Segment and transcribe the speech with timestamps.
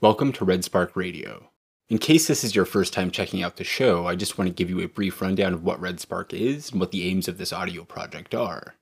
[0.00, 1.50] Welcome to Red Spark Radio.
[1.88, 4.54] In case this is your first time checking out the show, I just want to
[4.54, 7.36] give you a brief rundown of what Red Spark is and what the aims of
[7.36, 8.76] this audio project are.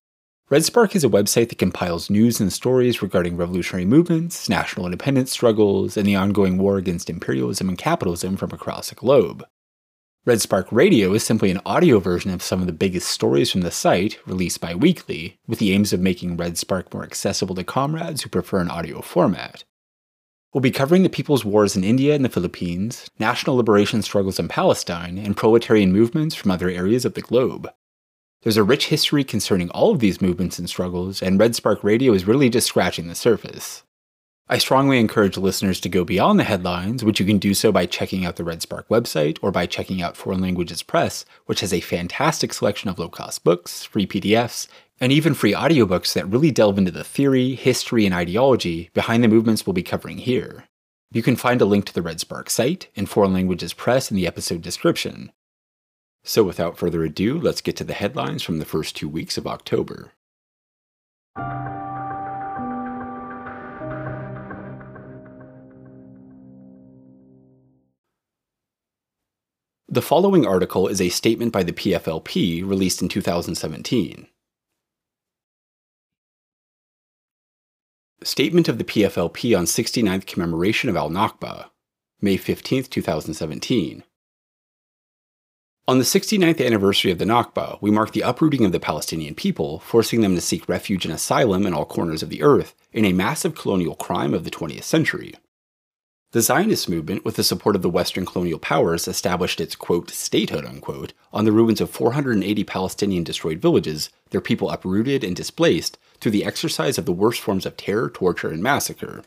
[0.50, 5.32] Red Spark is a website that compiles news and stories regarding revolutionary movements, national independence
[5.32, 9.42] struggles, and the ongoing war against imperialism and capitalism from across the globe.
[10.26, 13.62] Red Spark Radio is simply an audio version of some of the biggest stories from
[13.62, 17.64] the site, released bi weekly, with the aims of making Red Spark more accessible to
[17.64, 19.64] comrades who prefer an audio format.
[20.56, 24.48] We'll be covering the people's wars in India and the Philippines, national liberation struggles in
[24.48, 27.68] Palestine, and proletarian movements from other areas of the globe.
[28.40, 32.14] There's a rich history concerning all of these movements and struggles, and Red Spark Radio
[32.14, 33.82] is really just scratching the surface.
[34.48, 37.84] I strongly encourage listeners to go beyond the headlines, which you can do so by
[37.84, 41.74] checking out the Red Spark website or by checking out Foreign Languages Press, which has
[41.74, 44.68] a fantastic selection of low cost books, free PDFs,
[45.00, 49.28] and even free audiobooks that really delve into the theory, history, and ideology behind the
[49.28, 50.64] movements we'll be covering here.
[51.12, 54.16] You can find a link to the Red Spark site and Foreign Languages Press in
[54.16, 55.32] the episode description.
[56.24, 59.46] So, without further ado, let's get to the headlines from the first two weeks of
[59.46, 60.12] October.
[69.88, 74.26] The following article is a statement by the PFLP released in 2017.
[78.26, 81.66] Statement of the PFLP on 69th Commemoration of Al Nakba,
[82.20, 84.02] May 15, 2017.
[85.86, 89.78] On the 69th anniversary of the Nakba, we mark the uprooting of the Palestinian people,
[89.78, 93.12] forcing them to seek refuge and asylum in all corners of the earth in a
[93.12, 95.36] massive colonial crime of the 20th century.
[96.36, 100.66] The Zionist movement, with the support of the Western colonial powers, established its quote, statehood
[100.66, 106.32] unquote, on the ruins of 480 Palestinian destroyed villages, their people uprooted and displaced through
[106.32, 109.22] the exercise of the worst forms of terror, torture, and massacre.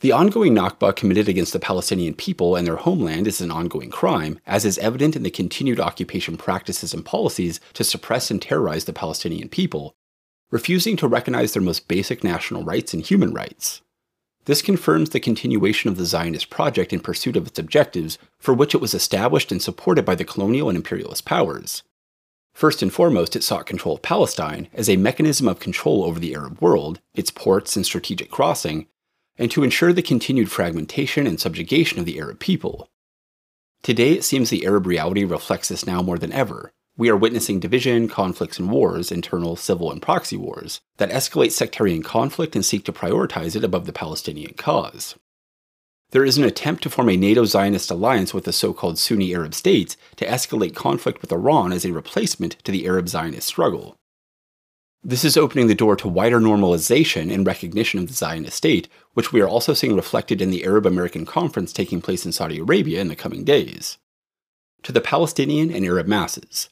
[0.00, 4.40] The ongoing Nakba committed against the Palestinian people and their homeland is an ongoing crime,
[4.46, 8.94] as is evident in the continued occupation practices and policies to suppress and terrorize the
[8.94, 9.92] Palestinian people,
[10.50, 13.82] refusing to recognize their most basic national rights and human rights.
[14.44, 18.74] This confirms the continuation of the Zionist project in pursuit of its objectives, for which
[18.74, 21.82] it was established and supported by the colonial and imperialist powers.
[22.52, 26.34] First and foremost, it sought control of Palestine as a mechanism of control over the
[26.34, 28.86] Arab world, its ports and strategic crossing,
[29.38, 32.88] and to ensure the continued fragmentation and subjugation of the Arab people.
[33.82, 37.58] Today, it seems the Arab reality reflects this now more than ever, we are witnessing
[37.58, 42.84] division, conflicts, and wars, internal, civil, and proxy wars, that escalate sectarian conflict and seek
[42.84, 45.16] to prioritize it above the Palestinian cause.
[46.10, 49.34] There is an attempt to form a NATO Zionist alliance with the so called Sunni
[49.34, 53.96] Arab states to escalate conflict with Iran as a replacement to the Arab Zionist struggle.
[55.02, 59.32] This is opening the door to wider normalization and recognition of the Zionist state, which
[59.32, 63.00] we are also seeing reflected in the Arab American conference taking place in Saudi Arabia
[63.00, 63.96] in the coming days.
[64.82, 66.68] To the Palestinian and Arab masses,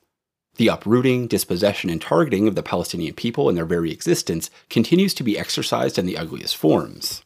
[0.60, 5.22] the uprooting, dispossession, and targeting of the Palestinian people and their very existence continues to
[5.22, 7.22] be exercised in the ugliest forms.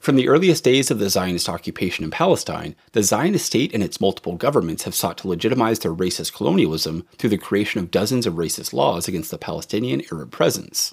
[0.00, 4.00] From the earliest days of the Zionist occupation in Palestine, the Zionist state and its
[4.00, 8.34] multiple governments have sought to legitimize their racist colonialism through the creation of dozens of
[8.34, 10.92] racist laws against the Palestinian Arab presence.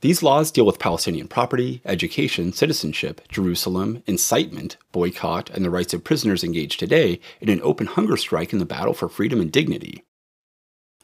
[0.00, 6.02] These laws deal with Palestinian property, education, citizenship, Jerusalem, incitement, boycott, and the rights of
[6.02, 10.02] prisoners engaged today in an open hunger strike in the battle for freedom and dignity.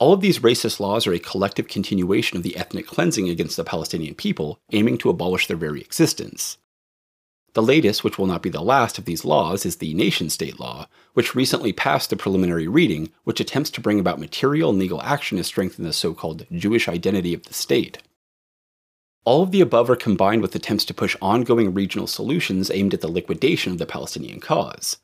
[0.02, 3.62] All of these racist laws are a collective continuation of the ethnic cleansing against the
[3.62, 6.58] Palestinian people, aiming to abolish their very existence.
[7.52, 10.58] The latest, which will not be the last of these laws, is the nation state
[10.58, 15.00] law, which recently passed the preliminary reading, which attempts to bring about material and legal
[15.02, 17.98] action to strengthen the so called Jewish identity of the state.
[19.24, 23.02] All of the above are combined with attempts to push ongoing regional solutions aimed at
[23.02, 24.96] the liquidation of the Palestinian cause.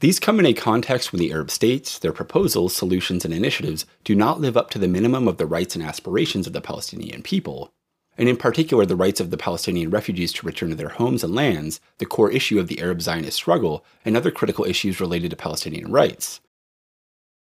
[0.00, 4.14] These come in a context when the Arab states, their proposals, solutions, and initiatives do
[4.14, 7.72] not live up to the minimum of the rights and aspirations of the Palestinian people,
[8.18, 11.34] and in particular the rights of the Palestinian refugees to return to their homes and
[11.34, 15.36] lands, the core issue of the Arab Zionist struggle, and other critical issues related to
[15.36, 16.40] Palestinian rights.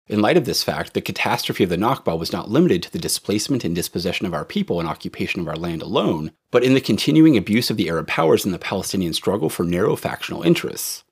[0.07, 2.99] In light of this fact, the catastrophe of the Nakba was not limited to the
[2.99, 6.81] displacement and dispossession of our people and occupation of our land alone, but in the
[6.81, 11.05] continuing abuse of the Arab powers in the Palestinian struggle for narrow factional interests.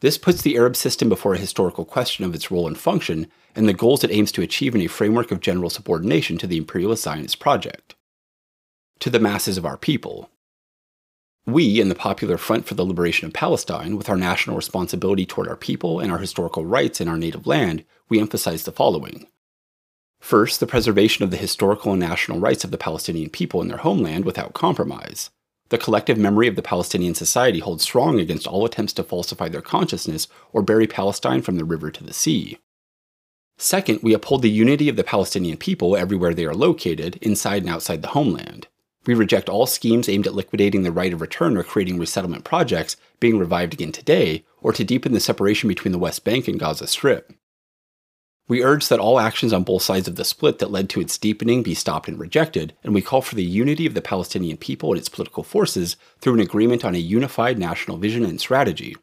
[0.00, 3.68] This puts the Arab system before a historical question of its role and function and
[3.68, 7.02] the goals it aims to achieve in a framework of general subordination to the imperialist
[7.02, 7.94] Zionist project.
[9.00, 10.30] To the masses of our people.
[11.46, 15.48] We, in the Popular Front for the Liberation of Palestine, with our national responsibility toward
[15.48, 19.26] our people and our historical rights in our native land, we emphasize the following.
[20.20, 23.78] First, the preservation of the historical and national rights of the Palestinian people in their
[23.78, 25.30] homeland without compromise.
[25.70, 29.62] The collective memory of the Palestinian society holds strong against all attempts to falsify their
[29.62, 32.58] consciousness or bury Palestine from the river to the sea.
[33.56, 37.70] Second, we uphold the unity of the Palestinian people everywhere they are located, inside and
[37.70, 38.66] outside the homeland.
[39.06, 42.96] We reject all schemes aimed at liquidating the right of return or creating resettlement projects
[43.18, 46.86] being revived again today, or to deepen the separation between the West Bank and Gaza
[46.86, 47.32] Strip.
[48.50, 51.16] We urge that all actions on both sides of the split that led to its
[51.16, 54.90] deepening be stopped and rejected, and we call for the unity of the Palestinian people
[54.90, 58.96] and its political forces through an agreement on a unified national vision and strategy.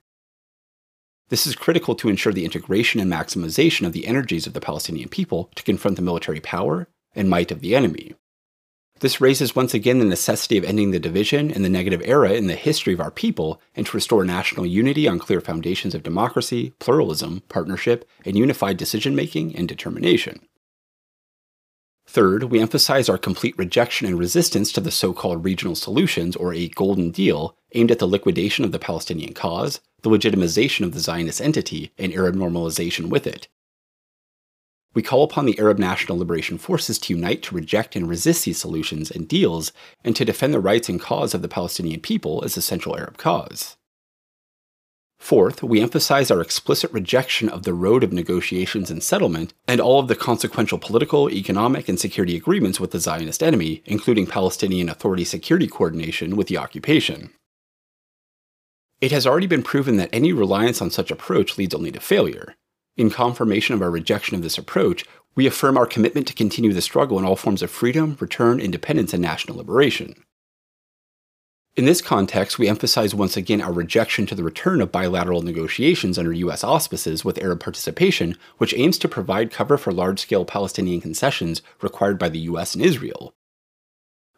[1.30, 5.08] This is critical to ensure the integration and maximization of the energies of the Palestinian
[5.08, 8.16] people to confront the military power and might of the enemy.
[9.00, 12.48] This raises once again the necessity of ending the division and the negative era in
[12.48, 16.74] the history of our people and to restore national unity on clear foundations of democracy,
[16.80, 20.40] pluralism, partnership, and unified decision making and determination.
[22.08, 26.54] Third, we emphasize our complete rejection and resistance to the so called regional solutions or
[26.54, 31.02] a Golden Deal aimed at the liquidation of the Palestinian cause, the legitimization of the
[31.02, 33.48] Zionist entity, and Arab normalization with it,
[34.98, 38.58] we call upon the Arab National Liberation Forces to unite to reject and resist these
[38.58, 39.72] solutions and deals,
[40.04, 43.16] and to defend the rights and cause of the Palestinian people as a central Arab
[43.16, 43.78] cause.
[45.20, 50.00] Fourth, we emphasize our explicit rejection of the road of negotiations and settlement and all
[50.00, 55.26] of the consequential political, economic, and security agreements with the Zionist enemy, including Palestinian Authority
[55.26, 57.30] security coordination with the occupation.
[59.00, 62.56] It has already been proven that any reliance on such approach leads only to failure.
[62.98, 65.06] In confirmation of our rejection of this approach,
[65.36, 69.14] we affirm our commitment to continue the struggle in all forms of freedom, return, independence,
[69.14, 70.16] and national liberation.
[71.76, 76.18] In this context, we emphasize once again our rejection to the return of bilateral negotiations
[76.18, 76.64] under U.S.
[76.64, 82.18] auspices with Arab participation, which aims to provide cover for large scale Palestinian concessions required
[82.18, 82.74] by the U.S.
[82.74, 83.36] and Israel,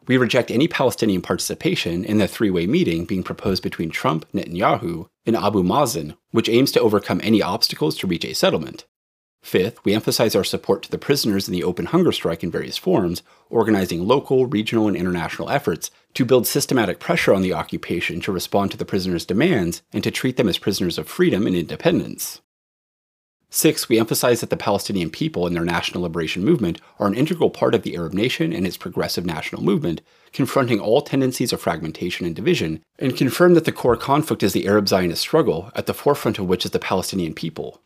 [0.10, 5.08] we reject any Palestinian participation in the three way meeting being proposed between Trump, Netanyahu,
[5.30, 8.86] and Abu Mazen, which aims to overcome any obstacles to reach a settlement.
[9.42, 12.78] Fifth, we emphasize our support to the prisoners in the open hunger strike in various
[12.78, 18.34] forms, organizing local, regional, and international efforts to build systematic pressure on the occupation to
[18.34, 22.42] respond to the prisoners' demands and to treat them as prisoners of freedom and independence.
[23.52, 27.50] Six, we emphasize that the Palestinian people and their national liberation movement are an integral
[27.50, 30.02] part of the Arab nation and its progressive national movement,
[30.32, 34.68] confronting all tendencies of fragmentation and division, and confirm that the core conflict is the
[34.68, 37.82] Arab Zionist struggle, at the forefront of which is the Palestinian people.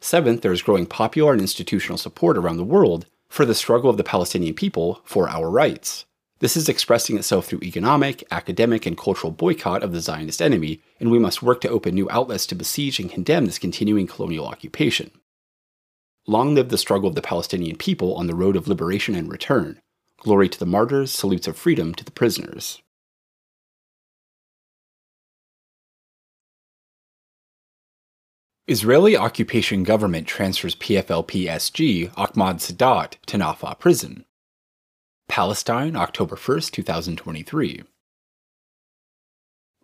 [0.00, 3.96] Seventh, there is growing popular and institutional support around the world for the struggle of
[3.96, 6.04] the Palestinian people for our rights.
[6.42, 11.08] This is expressing itself through economic, academic, and cultural boycott of the Zionist enemy, and
[11.08, 15.12] we must work to open new outlets to besiege and condemn this continuing colonial occupation.
[16.26, 19.80] Long live the struggle of the Palestinian people on the road of liberation and return.
[20.18, 22.82] Glory to the martyrs, salutes of freedom to the prisoners.
[28.66, 34.24] Israeli occupation government transfers PFLP SG Ahmad Sa'adat to Nafha prison.
[35.32, 37.82] Palestine, October 1, 2023.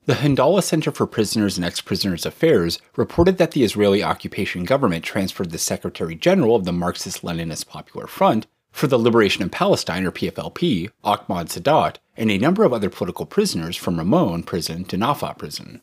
[0.04, 5.06] The Handala Center for Prisoners and Ex Prisoners Affairs reported that the Israeli occupation government
[5.06, 10.04] transferred the Secretary General of the Marxist Leninist Popular Front for the Liberation of Palestine,
[10.04, 14.98] or PFLP, Ahmad Sa'adat, and a number of other political prisoners from Ramon prison to
[14.98, 15.80] Nafha prison.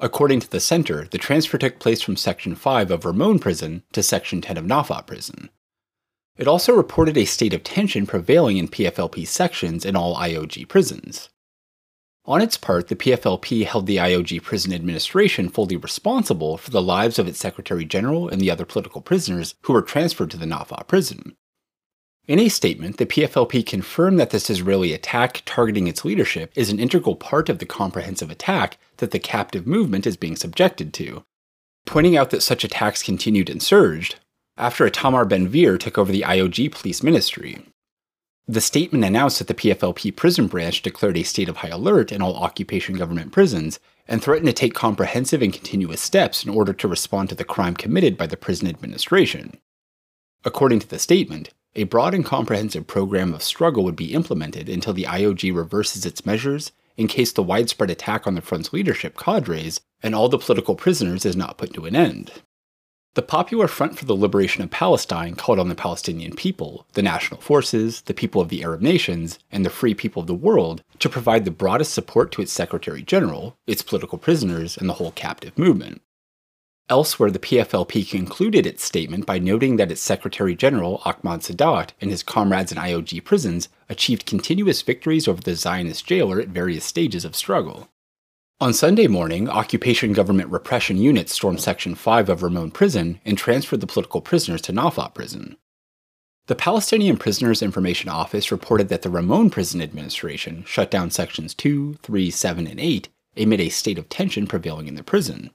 [0.00, 4.02] According to the center, the transfer took place from Section 5 of Ramon prison to
[4.02, 5.50] Section 10 of Nafha prison.
[6.36, 11.28] It also reported a state of tension prevailing in PFLP sections in all IOG prisons.
[12.26, 17.18] On its part, the PFLP held the IOG prison administration fully responsible for the lives
[17.18, 20.86] of its Secretary General and the other political prisoners who were transferred to the Nafha
[20.88, 21.36] prison.
[22.26, 26.80] In a statement, the PFLP confirmed that this Israeli attack targeting its leadership is an
[26.80, 31.22] integral part of the comprehensive attack that the captive movement is being subjected to,
[31.84, 34.16] pointing out that such attacks continued and surged,
[34.56, 37.66] after Itamar Ben Gvir took over the IOG police ministry.
[38.46, 42.20] The statement announced that the PFLP prison branch declared a state of high alert in
[42.20, 46.86] all occupation government prisons and threatened to take comprehensive and continuous steps in order to
[46.86, 49.58] respond to the crime committed by the prison administration.
[50.44, 54.92] According to the statement, a broad and comprehensive program of struggle would be implemented until
[54.92, 59.80] the IOG reverses its measures in case the widespread attack on the front's leadership cadres
[60.02, 62.30] and all the political prisoners is not put to an end.
[63.14, 67.40] The Popular Front for the Liberation of Palestine called on the Palestinian people, the national
[67.40, 71.08] forces, the people of the Arab nations, and the free people of the world to
[71.08, 75.56] provide the broadest support to its Secretary General, its political prisoners, and the whole captive
[75.56, 76.02] movement.
[76.90, 82.10] Elsewhere, the PFLP concluded its statement by noting that its Secretary General, Ahmad Sa'adat, and
[82.10, 87.24] his comrades in IOG prisons achieved continuous victories over the Zionist jailer at various stages
[87.24, 87.88] of struggle.
[88.60, 93.80] On Sunday morning, occupation government repression units stormed Section 5 of Ramon Prison and transferred
[93.80, 95.56] the political prisoners to Nafha Prison.
[96.46, 101.94] The Palestinian Prisoners Information Office reported that the Ramon Prison Administration shut down Sections 2,
[101.94, 105.50] 3, 7, and 8 amid a state of tension prevailing in the prison.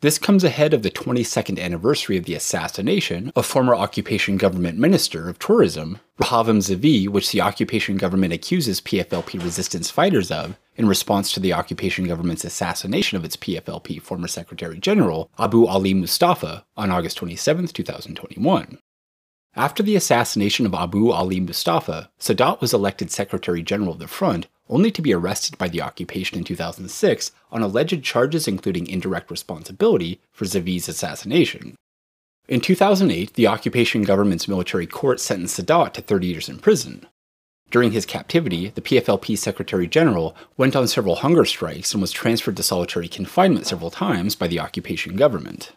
[0.00, 5.28] This comes ahead of the 22nd anniversary of the assassination of former occupation government minister
[5.28, 11.32] of tourism, Rehavam Ze'evi, which the occupation government accuses PFLP resistance fighters of in response
[11.32, 16.90] to the occupation government's assassination of its PFLP former Secretary General, Abu Ali Mustafa, on
[16.90, 18.78] August 27, 2021.
[19.54, 24.48] After the assassination of Abu Ali Mustafa, Sa'adat was elected Secretary General of the Front
[24.68, 30.20] only to be arrested by the occupation in 2006 on alleged charges including indirect responsibility
[30.30, 31.74] for Ze'evi's assassination.
[32.48, 37.06] In 2008, the occupation government's military court sentenced Sa'adat to 30 years in prison.
[37.70, 42.56] During his captivity, the PFLP Secretary General went on several hunger strikes and was transferred
[42.56, 45.72] to solitary confinement several times by the occupation government.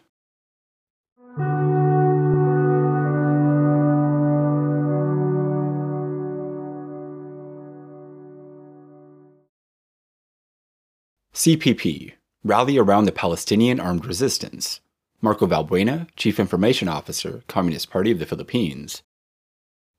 [11.34, 12.12] CPP
[12.44, 14.80] Rally Around the Palestinian Armed Resistance.
[15.22, 19.02] Marco Valbuena, Chief Information Officer, Communist Party of the Philippines.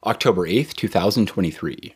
[0.04, 1.94] October 8, 2023.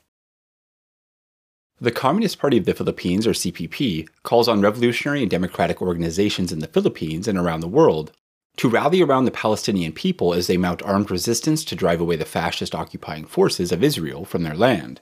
[1.81, 6.59] The Communist Party of the Philippines, or CPP, calls on revolutionary and democratic organizations in
[6.59, 8.11] the Philippines and around the world
[8.57, 12.25] to rally around the Palestinian people as they mount armed resistance to drive away the
[12.25, 15.01] fascist occupying forces of Israel from their land.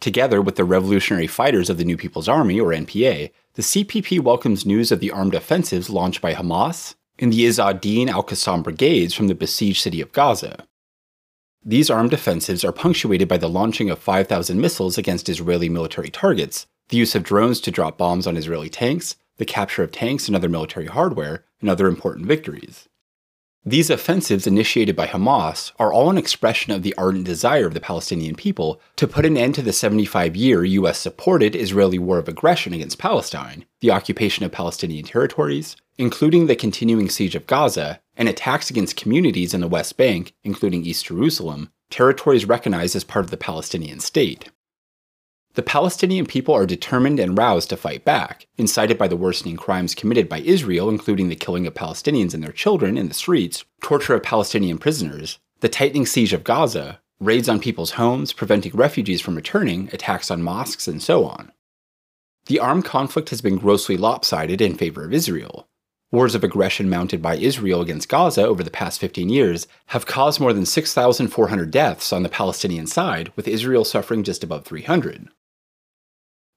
[0.00, 4.66] Together with the Revolutionary Fighters of the New People's Army, or NPA, the CPP welcomes
[4.66, 9.28] news of the armed offensives launched by Hamas and the Izz ad-Din al-Qassam brigades from
[9.28, 10.66] the besieged city of Gaza.
[11.68, 16.68] These armed offensives are punctuated by the launching of 5,000 missiles against Israeli military targets,
[16.90, 20.36] the use of drones to drop bombs on Israeli tanks, the capture of tanks and
[20.36, 22.88] other military hardware, and other important victories.
[23.64, 27.80] These offensives initiated by Hamas are all an expression of the ardent desire of the
[27.80, 32.28] Palestinian people to put an end to the 75 year US supported Israeli war of
[32.28, 38.28] aggression against Palestine, the occupation of Palestinian territories, including the continuing siege of Gaza, and
[38.28, 43.30] attacks against communities in the West Bank, including East Jerusalem, territories recognized as part of
[43.30, 44.50] the Palestinian state.
[45.54, 49.94] The Palestinian people are determined and roused to fight back, incited by the worsening crimes
[49.94, 54.14] committed by Israel, including the killing of Palestinians and their children in the streets, torture
[54.14, 59.34] of Palestinian prisoners, the tightening siege of Gaza, raids on people's homes, preventing refugees from
[59.34, 61.52] returning, attacks on mosques, and so on.
[62.46, 65.65] The armed conflict has been grossly lopsided in favor of Israel.
[66.12, 70.40] Wars of aggression mounted by Israel against Gaza over the past 15 years have caused
[70.40, 75.28] more than 6,400 deaths on the Palestinian side, with Israel suffering just above 300.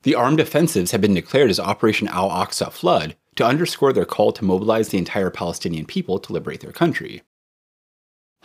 [0.04, 4.32] The armed offensives have been declared as Operation Al Aqsa Flood to underscore their call
[4.34, 7.24] to mobilize the entire Palestinian people to liberate their country.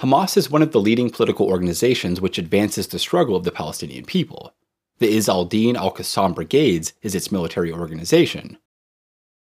[0.00, 4.04] Hamas is one of the leading political organizations which advances the struggle of the Palestinian
[4.04, 4.54] people.
[4.98, 8.58] The Izz al-Din al-Qassam Brigades is its military organization.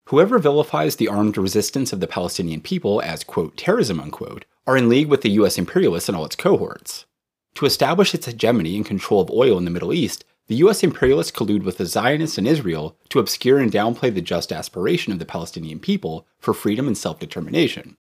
[0.08, 4.88] Whoever vilifies the armed resistance of the Palestinian people as, quote, terrorism, unquote, are in
[4.90, 7.06] league with the US imperialists and all its cohorts.
[7.54, 11.32] To establish its hegemony and control of oil in the Middle East, the US imperialists
[11.32, 15.24] collude with the Zionists and Israel to obscure and downplay the just aspiration of the
[15.24, 17.96] Palestinian people for freedom and self determination.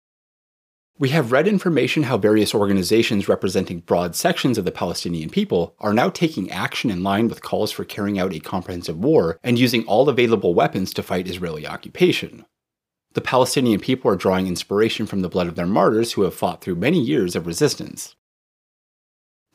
[1.02, 5.96] We have read information how various organizations representing broad sections of the Palestinian people are
[5.96, 9.84] now taking action in line with calls for carrying out a comprehensive war and using
[9.86, 12.46] all available weapons to fight Israeli occupation.
[13.14, 16.62] The Palestinian people are drawing inspiration from the blood of their martyrs who have fought
[16.62, 18.16] through many years of resistance.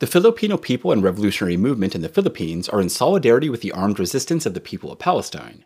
[0.01, 4.01] The Filipino people and revolutionary movement in the Philippines are in solidarity with the armed
[4.01, 5.65] resistance of the people of Palestine.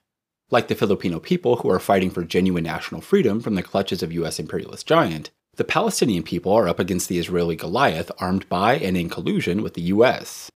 [0.51, 4.13] Like the Filipino people who are fighting for genuine national freedom from the clutches of
[4.13, 5.31] US imperialist giant,
[5.61, 9.75] the Palestinian people are up against the Israeli Goliath armed by and in collusion with
[9.75, 10.51] the US.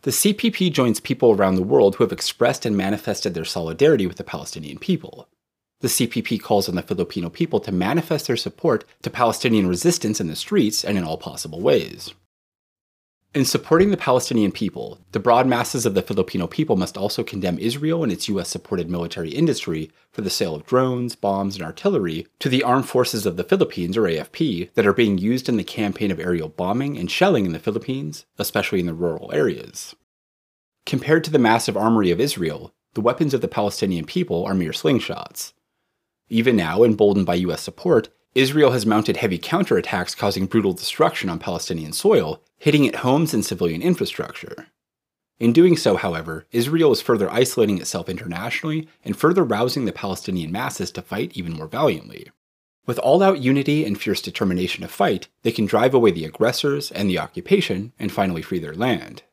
[0.00, 4.16] The CPP joins people around the world who have expressed and manifested their solidarity with
[4.16, 5.28] the Palestinian people.
[5.78, 10.26] The CPP calls on the Filipino people to manifest their support to Palestinian resistance in
[10.26, 12.12] the streets and in all possible ways.
[13.34, 17.58] In supporting the Palestinian people, the broad masses of the Filipino people must also condemn
[17.58, 22.26] Israel and its US supported military industry for the sale of drones, bombs, and artillery
[22.40, 25.64] to the Armed Forces of the Philippines, or AFP, that are being used in the
[25.64, 29.94] campaign of aerial bombing and shelling in the Philippines, especially in the rural areas.
[30.84, 34.72] Compared to the massive armory of Israel, the weapons of the Palestinian people are mere
[34.72, 35.54] slingshots.
[36.28, 41.38] Even now, emboldened by US support, Israel has mounted heavy counterattacks causing brutal destruction on
[41.38, 44.68] Palestinian soil, hitting at homes and civilian infrastructure.
[45.40, 50.52] In doing so, however, Israel is further isolating itself internationally and further rousing the Palestinian
[50.52, 52.30] masses to fight even more valiantly.
[52.86, 56.92] With all out unity and fierce determination to fight, they can drive away the aggressors
[56.92, 59.24] and the occupation and finally free their land.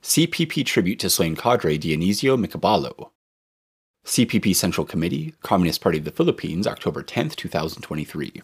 [0.00, 3.10] CPP tribute to slain cadre Dionisio Micabalo.
[4.06, 8.42] CPP Central Committee, Communist Party of the Philippines, October 10, 2023.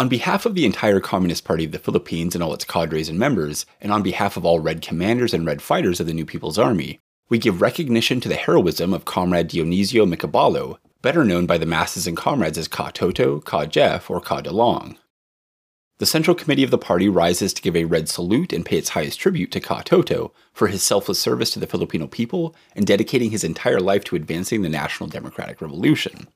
[0.00, 3.18] On behalf of the entire Communist Party of the Philippines and all its cadres and
[3.18, 6.56] members, and on behalf of all Red commanders and Red fighters of the New People's
[6.58, 11.66] Army, we give recognition to the heroism of Comrade Dionisio Micabalo, better known by the
[11.66, 14.96] masses and comrades as Ka Toto, Ka Jeff, or Ka DeLong.
[15.98, 18.88] The Central Committee of the party rises to give a red salute and pay its
[18.88, 23.32] highest tribute to Ka Toto for his selfless service to the Filipino people and dedicating
[23.32, 26.28] his entire life to advancing the National Democratic Revolution.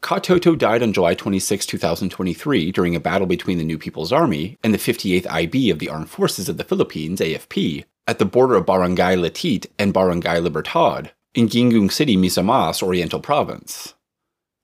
[0.00, 4.56] Ka Toto died on July 26, 2023, during a battle between the New People's Army
[4.64, 8.54] and the 58th IB of the Armed Forces of the Philippines, AFP, at the border
[8.56, 13.94] of Barangay Latit and Barangay Libertad in Gingoong City, Misamis, Oriental Province.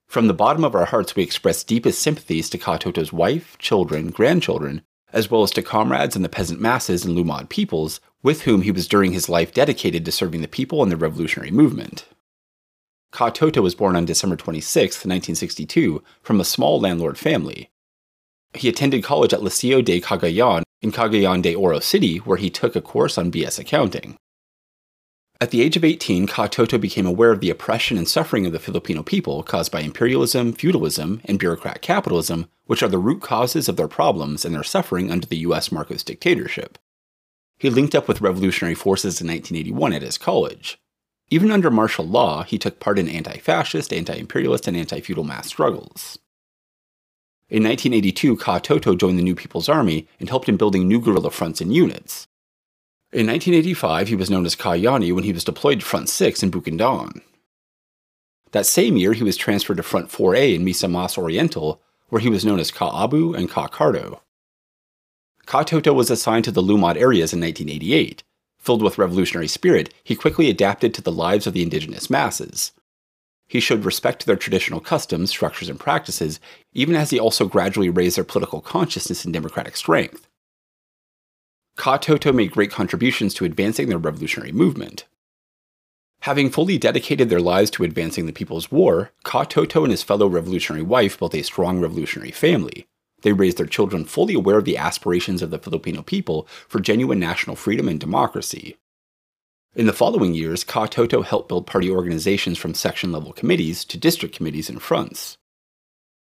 [0.08, 4.82] From the bottom of our hearts, we express deepest sympathies to Katoto's wife, children, grandchildren,
[5.12, 8.72] as well as to comrades and the peasant masses and Lumad peoples with whom he
[8.72, 12.06] was during his life dedicated to serving the people and the revolutionary movement.
[13.12, 17.70] Ka Toto was born on December 26, 1962, from a small landlord family.
[18.54, 22.76] He attended college at Liceo de Cagayan in Cagayan de Oro City, where he took
[22.76, 24.16] a course on BS accounting.
[25.38, 28.52] At the age of 18, Ka Toto became aware of the oppression and suffering of
[28.52, 33.68] the Filipino people caused by imperialism, feudalism, and bureaucrat capitalism, which are the root causes
[33.68, 36.78] of their problems and their suffering under the US Marcos dictatorship.
[37.58, 40.78] He linked up with revolutionary forces in 1981 at his college.
[41.28, 45.24] Even under martial law, he took part in anti fascist, anti imperialist, and anti feudal
[45.24, 46.18] mass struggles.
[47.48, 51.30] In 1982, Ka Toto joined the New People's Army and helped in building new guerrilla
[51.30, 52.26] fronts and units.
[53.12, 56.42] In 1985, he was known as Ka Yani when he was deployed to Front 6
[56.42, 57.22] in Bukidnon.
[58.50, 62.44] That same year, he was transferred to Front 4A in Misamis Oriental, where he was
[62.44, 64.20] known as Ka Abu and Ka Cardo.
[65.44, 68.24] Ka Toto was assigned to the Lumad areas in 1988.
[68.66, 72.72] Filled with revolutionary spirit, he quickly adapted to the lives of the indigenous masses.
[73.46, 76.40] He showed respect to their traditional customs, structures, and practices,
[76.72, 80.26] even as he also gradually raised their political consciousness and democratic strength.
[81.76, 85.04] Ka Toto made great contributions to advancing the revolutionary movement.
[86.22, 90.26] Having fully dedicated their lives to advancing the People's War, Ka Toto and his fellow
[90.26, 92.88] revolutionary wife built a strong revolutionary family.
[93.26, 97.18] They raised their children fully aware of the aspirations of the Filipino people for genuine
[97.18, 98.76] national freedom and democracy.
[99.74, 103.98] In the following years, Ka Toto helped build party organizations from section level committees to
[103.98, 105.36] district committees and fronts.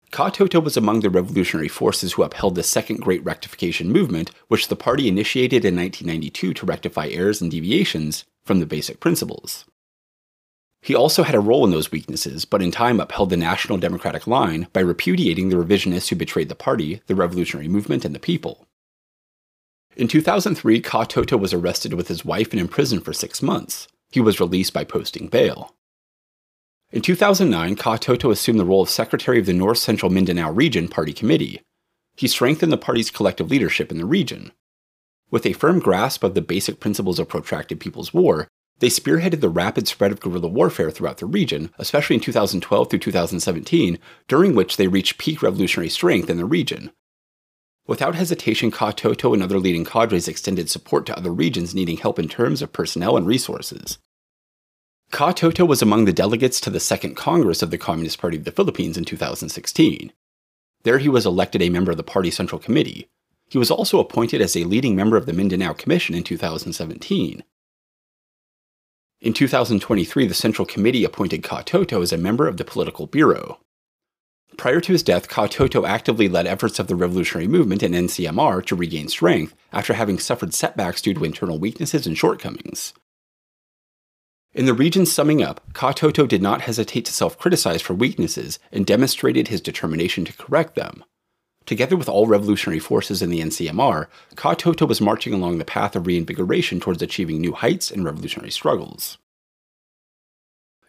[0.10, 4.68] Ka Toto was among the revolutionary forces who upheld the Second Great Rectification movement, which
[4.68, 9.66] the party initiated in 1992 to rectify errors and deviations from the basic principles.
[10.82, 14.28] He also had a role in those weaknesses, but in time upheld the National Democratic
[14.28, 18.68] line by repudiating the revisionists who betrayed the party, the revolutionary movement, and the people.
[19.98, 23.88] In 2003, Ka Toto was arrested with his wife and imprisoned for six months.
[24.12, 25.76] He was released by posting bail.
[26.92, 30.88] In 2009, Ka Toto assumed the role of Secretary of the North Central Mindanao Region
[30.88, 31.62] Party Committee.
[32.16, 34.54] He strengthened the party's collective leadership in the region.
[35.30, 38.48] With a firm grasp of the basic principles of protracted People's War,
[38.80, 43.00] they spearheaded the rapid spread of guerrilla warfare throughout the region, especially in 2012 through
[43.00, 46.92] 2017, during which they reached peak revolutionary strength in the region.
[47.88, 52.20] Without hesitation, Ka Toto and other leading cadres extended support to other regions needing help
[52.20, 53.98] in terms of personnel and resources.
[55.12, 58.44] Ka Toto was among the delegates to the Second Congress of the Communist Party of
[58.44, 60.14] the Philippines in 2016.
[60.84, 63.10] There he was elected a member of the party Central Committee.
[63.50, 67.44] He was also appointed as a leading member of the Mindanao Commission in 2017.
[69.22, 73.60] In 2023, the Central Committee appointed Ka Toto as a member of the Political Bureau.
[74.56, 78.66] Prior to his death, Ka Toto actively led efforts of the revolutionary movement and NCMR
[78.66, 82.94] to regain strength after having suffered setbacks due to internal weaknesses and shortcomings.
[84.54, 88.58] In the region's summing up, Ka Toto did not hesitate to self criticize for weaknesses
[88.72, 91.04] and demonstrated his determination to correct them.
[91.70, 95.96] Together with all revolutionary forces in the NCMR, Ka Toto was marching along the path
[95.96, 99.20] of reinvigoration towards achieving new heights in revolutionary struggles.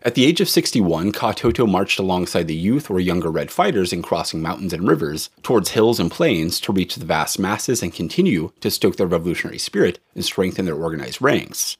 [0.00, 3.92] At the age of 61, Ka Toto marched alongside the youth or younger Red fighters
[3.92, 7.92] in crossing mountains and rivers towards hills and plains to reach the vast masses and
[7.92, 11.76] continue to stoke their revolutionary spirit and strengthen their organized ranks.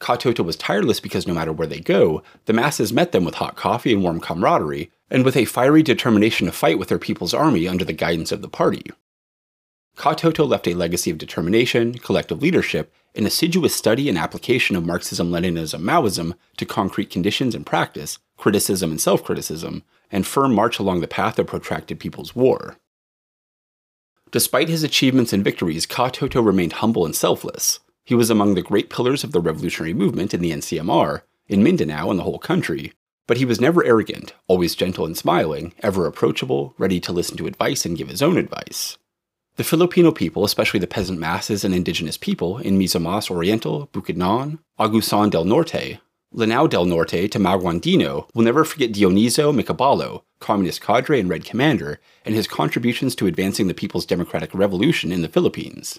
[0.00, 3.54] Katoto was tireless because no matter where they go, the masses met them with hot
[3.54, 7.68] coffee and warm camaraderie, and with a fiery determination to fight with their people's army
[7.68, 8.84] under the guidance of the party.
[9.96, 15.30] Katoto left a legacy of determination, collective leadership, and assiduous study and application of Marxism
[15.30, 21.00] Leninism Maoism to concrete conditions and practice, criticism and self criticism, and firm march along
[21.00, 22.78] the path of protracted people's war.
[24.30, 27.80] Despite his achievements and victories, Katoto remained humble and selfless.
[28.04, 32.10] He was among the great pillars of the revolutionary movement in the NCMR, in Mindanao,
[32.10, 32.92] and the whole country,
[33.26, 37.46] but he was never arrogant, always gentle and smiling, ever approachable, ready to listen to
[37.46, 38.98] advice and give his own advice.
[39.56, 45.30] The Filipino people, especially the peasant masses and indigenous people in Misamis Oriental, Bukidnon, Agusan
[45.30, 46.00] del Norte,
[46.32, 52.00] Lanao del Norte to Maguindanao will never forget Dionisio Micabalo, communist cadre and Red Commander,
[52.24, 55.98] and his contributions to advancing the People's Democratic Revolution in the Philippines.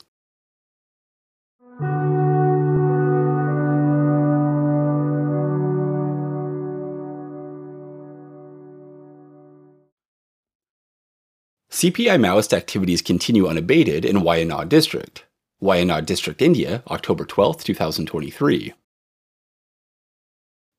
[11.72, 15.24] CPI Maoist activities continue unabated in Wayanad District.
[15.64, 18.74] Wayanad District, India, October 12, 2023.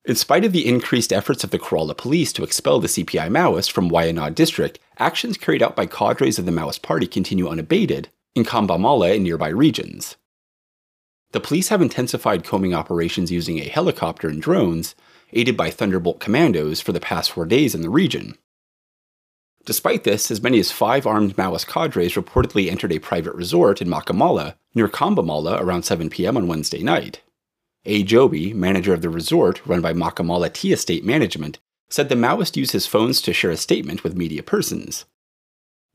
[0.05, 3.71] In spite of the increased efforts of the Kerala police to expel the CPI Maoists
[3.71, 8.45] from Wayanad district, actions carried out by cadres of the Maoist party continue unabated in
[8.45, 10.17] Kambamala and nearby regions.
[11.31, 14.95] The police have intensified combing operations using a helicopter and drones,
[15.33, 18.37] aided by Thunderbolt commandos, for the past four days in the region.
[19.65, 23.89] Despite this, as many as five armed Maoist cadres reportedly entered a private resort in
[23.89, 26.37] Makkimala near Kambamala around 7 p.m.
[26.37, 27.21] on Wednesday night.
[27.85, 28.03] A.
[28.03, 32.73] Joby, manager of the resort run by Makkimala Tea Estate Management, said the Maoist used
[32.73, 35.05] his phones to share a statement with media persons.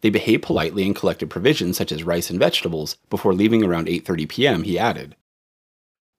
[0.02, 4.30] They behaved politely and collected provisions such as rice and vegetables before leaving around 8:30
[4.30, 5.16] p.m., he added.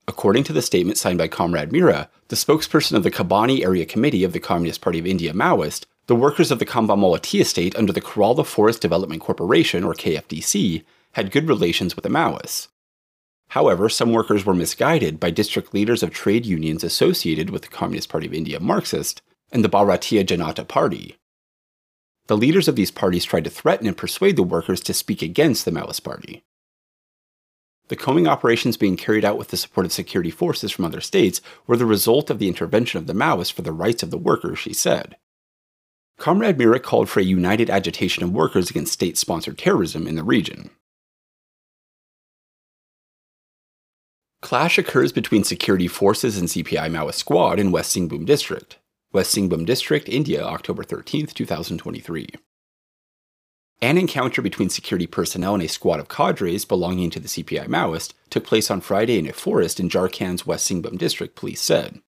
[0.06, 4.24] According to the statement signed by Comrade Mira, the spokesperson of the Kabani Area Committee
[4.24, 7.92] of the Communist Party of India Maoist, the workers of the Kambamala Tea Estate under
[7.92, 12.68] the Kerala Forest Development Corporation, or KFDC, had good relations with the Maoists.
[13.48, 18.08] However, some workers were misguided by district leaders of trade unions associated with the Communist
[18.08, 19.20] Party of India Marxist
[19.52, 21.16] and the Bharatiya Janata Party.
[22.26, 25.66] The leaders of these parties tried to threaten and persuade the workers to speak against
[25.66, 26.42] the Maoist Party.
[27.88, 31.42] The combing operations being carried out with the support of security forces from other states
[31.66, 34.58] were the result of the intervention of the Maoists for the rights of the workers,
[34.58, 35.16] she said.
[36.18, 40.24] Comrade Mira called for a united agitation of workers against state sponsored terrorism in the
[40.24, 40.70] region.
[44.42, 48.78] Clash occurs between security forces and CPI Maoist squad in West Singhbhum District.
[49.12, 52.26] West Singhbhum District, India, October 13, 2023.
[53.80, 58.12] An encounter between security personnel and a squad of cadres belonging to the CPI Maoist
[58.28, 62.00] took place on Friday in a forest in Jharkhand's West Singhbhum District, police said.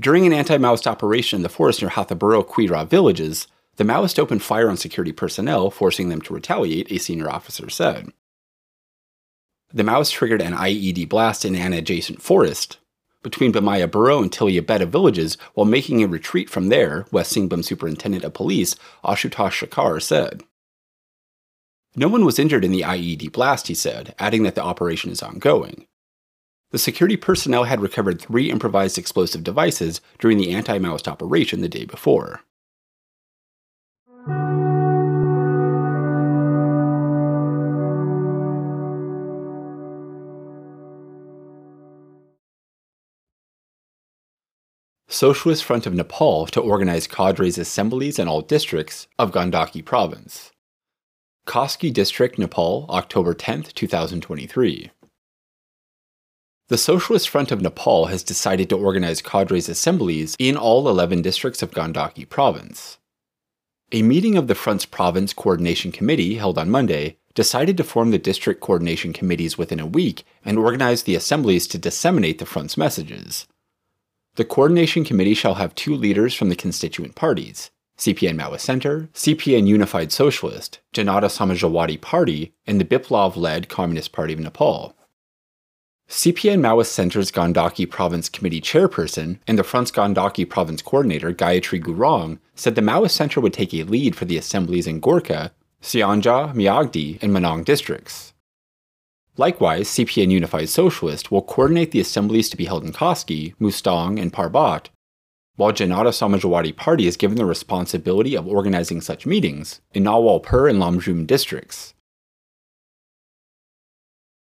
[0.00, 4.42] During an anti Maoist operation in the forest near Hathaburo Quira villages, the Maoist opened
[4.42, 8.10] fire on security personnel, forcing them to retaliate, a senior officer said.
[9.74, 12.78] The Maoists triggered an IED blast in an adjacent forest
[13.22, 18.24] between Bamaya Buro and Tilyabeta villages while making a retreat from there, West Singhbhum Superintendent
[18.24, 20.42] of Police Ashutosh Shekhar said.
[21.94, 25.22] No one was injured in the IED blast, he said, adding that the operation is
[25.22, 25.86] ongoing.
[26.70, 31.68] The security personnel had recovered three improvised explosive devices during the anti Maoist operation the
[31.68, 32.42] day before.
[45.08, 50.52] Socialist Front of Nepal to organize cadres assemblies in all districts of Gandaki province.
[51.46, 54.92] Kaski District, Nepal, October 10, 2023.
[56.70, 61.64] The Socialist Front of Nepal has decided to organize cadres assemblies in all 11 districts
[61.64, 62.98] of Gandaki province.
[63.90, 68.20] A meeting of the Front's Province Coordination Committee held on Monday decided to form the
[68.20, 73.48] district coordination committees within a week and organize the assemblies to disseminate the Front's messages.
[74.36, 79.66] The Coordination Committee shall have two leaders from the constituent parties CPN Maoist Center, CPN
[79.66, 84.94] Unified Socialist, Janata Samajwadi Party, and the Biplav led Communist Party of Nepal.
[86.10, 92.40] CPN Maoist Center's Gandaki Province Committee chairperson and the Front's Gandaki Province coordinator Gayatri Gurung
[92.56, 97.22] said the Maoist Center would take a lead for the assemblies in Gorkha, Syangja, Myagdi,
[97.22, 98.32] and Manang districts.
[99.36, 104.32] Likewise, CPN Unified Socialist will coordinate the assemblies to be held in Kaski, Mustang, and
[104.32, 104.86] Parbat,
[105.54, 110.80] while Janata Samajwadi Party is given the responsibility of organizing such meetings in Nawalpur and
[110.80, 111.94] Lamjung districts.